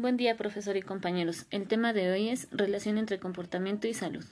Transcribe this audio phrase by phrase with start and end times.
[0.00, 1.46] Buen día, profesor y compañeros.
[1.50, 4.24] El tema de hoy es relación entre comportamiento y salud.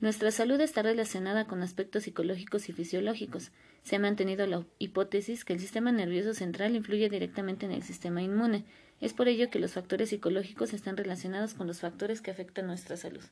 [0.00, 3.50] Nuestra salud está relacionada con aspectos psicológicos y fisiológicos.
[3.82, 8.22] Se ha mantenido la hipótesis que el sistema nervioso central influye directamente en el sistema
[8.22, 8.64] inmune.
[9.02, 12.96] Es por ello que los factores psicológicos están relacionados con los factores que afectan nuestra
[12.96, 13.22] salud.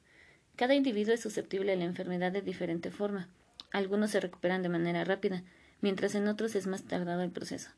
[0.56, 3.30] Cada individuo es susceptible a la enfermedad de diferente forma.
[3.72, 5.44] Algunos se recuperan de manera rápida,
[5.80, 7.70] mientras en otros es más tardado el proceso.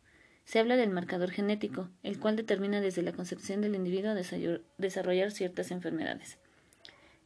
[0.45, 4.15] Se habla del marcador genético, el cual determina desde la concepción del individuo
[4.79, 6.39] desarrollar ciertas enfermedades.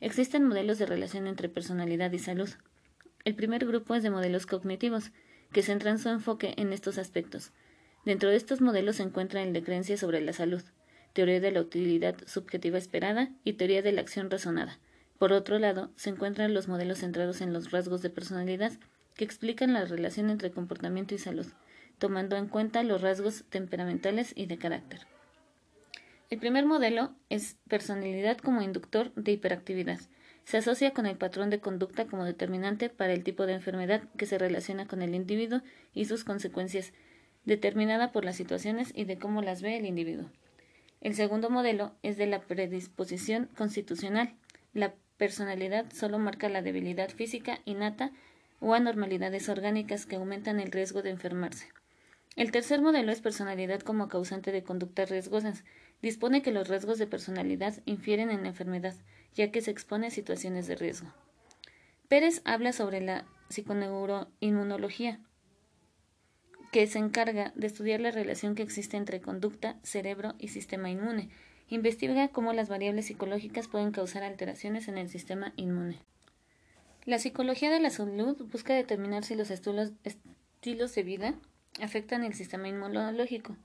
[0.00, 2.50] Existen modelos de relación entre personalidad y salud.
[3.24, 5.10] El primer grupo es de modelos cognitivos,
[5.52, 7.52] que centran su enfoque en estos aspectos.
[8.04, 10.62] Dentro de estos modelos se encuentra el de sobre la salud,
[11.12, 14.78] teoría de la utilidad subjetiva esperada y teoría de la acción razonada.
[15.18, 18.72] Por otro lado, se encuentran los modelos centrados en los rasgos de personalidad,
[19.14, 21.46] que explican la relación entre comportamiento y salud
[21.98, 25.06] tomando en cuenta los rasgos temperamentales y de carácter.
[26.28, 30.00] El primer modelo es personalidad como inductor de hiperactividad.
[30.44, 34.26] Se asocia con el patrón de conducta como determinante para el tipo de enfermedad que
[34.26, 35.60] se relaciona con el individuo
[35.94, 36.92] y sus consecuencias,
[37.44, 40.30] determinada por las situaciones y de cómo las ve el individuo.
[41.00, 44.34] El segundo modelo es de la predisposición constitucional.
[44.74, 48.10] La personalidad solo marca la debilidad física innata
[48.60, 51.68] o anormalidades orgánicas que aumentan el riesgo de enfermarse.
[52.36, 55.64] El tercer modelo es personalidad como causante de conductas riesgosas.
[56.02, 58.94] Dispone que los riesgos de personalidad infieren en la enfermedad,
[59.34, 61.12] ya que se expone a situaciones de riesgo.
[62.08, 65.18] Pérez habla sobre la psiconeuroinmunología,
[66.72, 71.30] que se encarga de estudiar la relación que existe entre conducta, cerebro y sistema inmune.
[71.68, 75.98] Investiga cómo las variables psicológicas pueden causar alteraciones en el sistema inmune.
[77.06, 79.94] La psicología de la salud busca determinar si los estilos
[80.94, 81.34] de vida
[81.80, 83.56] afectan el sistema inmunológico.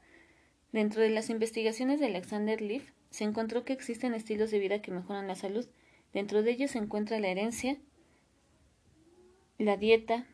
[0.71, 4.91] Dentro de las investigaciones de Alexander Leaf, se encontró que existen estilos de vida que
[4.91, 5.67] mejoran la salud.
[6.13, 7.77] Dentro de ellos se encuentra la herencia,
[9.57, 10.25] la dieta,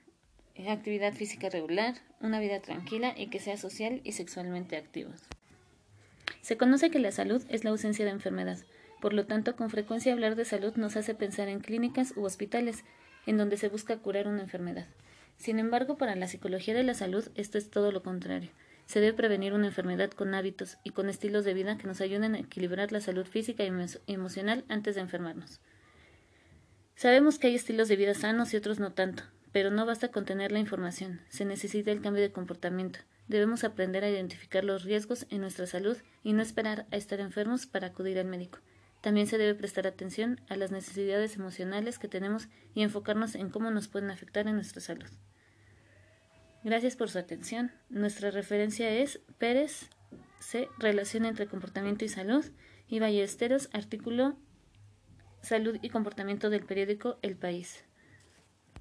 [0.67, 5.21] actividad física regular, una vida tranquila y que sea social y sexualmente activos.
[6.41, 8.59] Se conoce que la salud es la ausencia de enfermedad.
[9.01, 12.83] Por lo tanto, con frecuencia hablar de salud nos hace pensar en clínicas u hospitales,
[13.25, 14.87] en donde se busca curar una enfermedad.
[15.37, 18.49] Sin embargo, para la psicología de la salud esto es todo lo contrario.
[18.85, 22.35] Se debe prevenir una enfermedad con hábitos y con estilos de vida que nos ayuden
[22.35, 23.71] a equilibrar la salud física y
[24.07, 25.59] emocional antes de enfermarnos.
[26.95, 30.25] Sabemos que hay estilos de vida sanos y otros no tanto, pero no basta con
[30.25, 32.99] tener la información, se necesita el cambio de comportamiento.
[33.27, 37.67] Debemos aprender a identificar los riesgos en nuestra salud y no esperar a estar enfermos
[37.67, 38.59] para acudir al médico.
[39.01, 43.71] También se debe prestar atención a las necesidades emocionales que tenemos y enfocarnos en cómo
[43.71, 45.09] nos pueden afectar en nuestra salud.
[46.63, 47.71] Gracias por su atención.
[47.89, 49.89] Nuestra referencia es Pérez
[50.39, 50.67] C.
[50.77, 52.45] Relación entre comportamiento y salud
[52.87, 54.37] y Ballesteros, artículo
[55.41, 57.86] Salud y comportamiento del periódico El País.